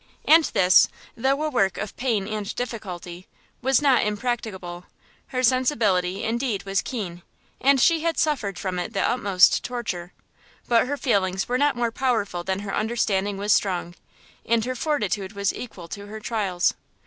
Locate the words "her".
5.27-5.43, 10.87-10.97, 12.61-12.73, 14.65-14.73, 16.07-16.19